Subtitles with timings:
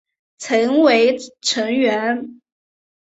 [0.39, 2.41] 曾为成员。